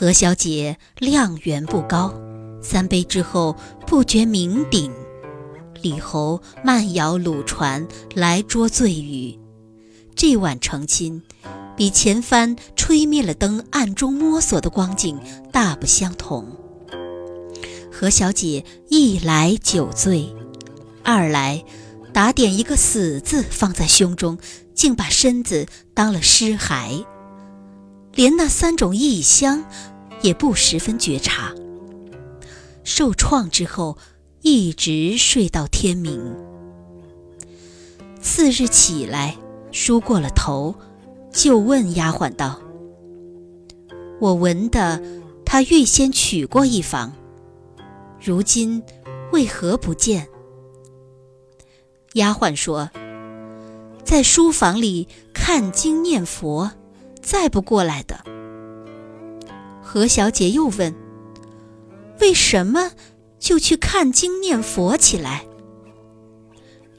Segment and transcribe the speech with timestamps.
[0.00, 2.14] 何小姐量原不高，
[2.62, 3.54] 三杯之后
[3.86, 4.90] 不觉酩酊。
[5.82, 9.38] 李侯慢摇橹船来捉醉语，
[10.16, 11.20] 这晚成亲，
[11.76, 15.20] 比前番吹灭了灯暗中摸索的光景
[15.52, 16.46] 大不相同。
[17.92, 20.34] 何小姐一来酒醉，
[21.04, 21.62] 二来
[22.14, 24.38] 打点一个死字放在胸中，
[24.74, 27.04] 竟把身子当了尸骸，
[28.14, 29.64] 连那三种异香
[30.22, 31.54] 也不十分觉察。
[32.84, 33.96] 受创之后。
[34.42, 36.34] 一直睡到天明。
[38.22, 39.36] 次日起来，
[39.70, 40.74] 梳过了头，
[41.30, 42.58] 就问丫鬟道
[44.18, 45.02] ：“我闻得
[45.44, 47.12] 他预先取过一房，
[48.18, 48.82] 如今
[49.30, 50.26] 为何不见？”
[52.14, 52.90] 丫鬟说
[54.02, 56.70] ：“在书房里看经念佛，
[57.22, 58.24] 再不过来的。”
[59.82, 60.94] 何小姐又问
[62.20, 62.92] ：“为什么？”
[63.40, 65.46] 就去看经念佛起来。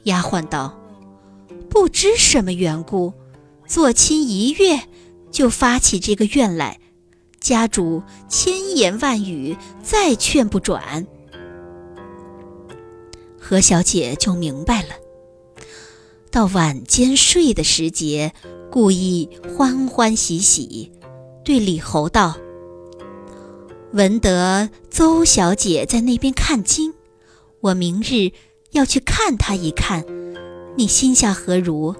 [0.02, 0.76] 丫鬟道
[1.70, 3.14] ：“不知什么缘故，
[3.68, 4.80] 做亲一月，
[5.30, 6.80] 就发起这个愿来。
[7.40, 11.06] 家主千言万语，再劝不转。”
[13.38, 14.88] 何小姐就明白了。
[16.32, 18.32] 到晚间睡的时节，
[18.72, 20.90] 故意欢欢喜喜，
[21.44, 22.38] 对李侯道。
[23.92, 26.94] 闻得邹小姐在那边看经，
[27.60, 28.32] 我明日
[28.70, 30.06] 要去看她一看，
[30.74, 31.94] 你心下何如？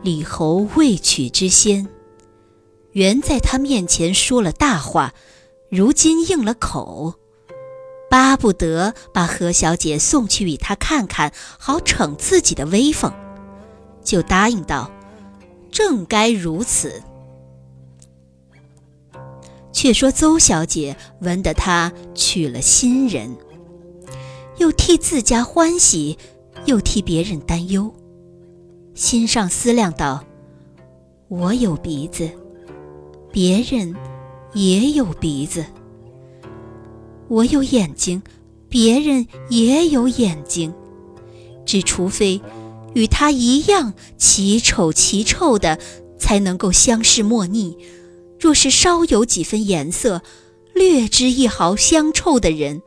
[0.00, 1.88] 李侯未娶之先，
[2.92, 5.12] 原在他面前说了大话，
[5.68, 7.14] 如今应了口，
[8.08, 13.12] 巴不得把何小姐送去与他看看，好逞自己的威风，
[14.08, 14.90] 就答应道
[15.70, 17.02] ：“正该如此。”
[19.70, 23.36] 却说邹小姐闻得他娶了新人，
[24.56, 26.16] 又替自家欢喜，
[26.64, 27.92] 又替别人担忧，
[28.94, 30.24] 心上思量道
[31.28, 32.30] ：“我有鼻子，
[33.30, 33.94] 别人
[34.54, 35.64] 也有鼻子；
[37.28, 38.22] 我有眼睛，
[38.70, 40.72] 别人也有眼睛。
[41.66, 42.40] 只除非
[42.94, 45.78] 与他一样奇丑奇臭的，
[46.18, 47.78] 才能够相视莫逆。”
[48.40, 50.22] 若是稍有几分颜色，
[50.72, 52.82] 略知一毫香臭的人，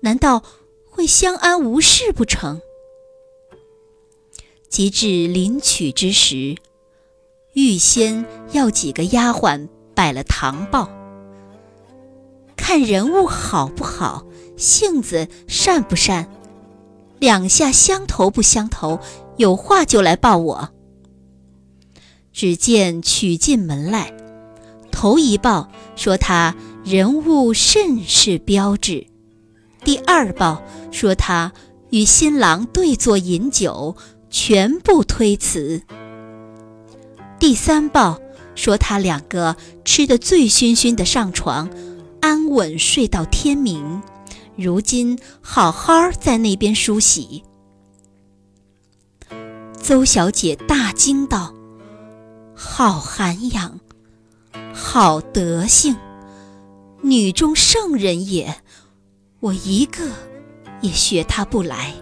[0.00, 0.42] 难道
[0.84, 2.60] 会相安无事不成？
[4.68, 6.56] 及至临娶之时，
[7.54, 10.90] 预先要几个丫鬟摆了堂报，
[12.54, 14.26] 看人物好不好，
[14.58, 16.30] 性子善不善，
[17.20, 18.98] 两下相投不相投，
[19.36, 20.70] 有话就来报我。
[22.32, 24.12] 只见娶进门来。
[24.90, 26.54] 头一报说他
[26.84, 29.06] 人物甚是标致，
[29.84, 31.52] 第二报说他
[31.90, 33.96] 与新郎对坐饮酒，
[34.30, 35.82] 全部推辞。
[37.38, 38.18] 第三报
[38.54, 41.70] 说他两个吃得醉醺醺的上床，
[42.20, 44.02] 安稳睡到天明，
[44.60, 47.42] 如今好好在那边梳洗。
[49.80, 51.54] 邹小姐大惊道
[52.54, 53.80] ：“好涵养！”
[54.72, 55.96] 好德性，
[57.02, 58.62] 女中圣人也，
[59.40, 60.08] 我一个
[60.80, 61.94] 也学他不来。